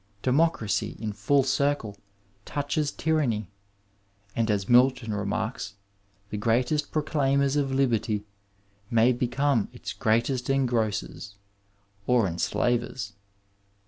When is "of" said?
7.55-7.71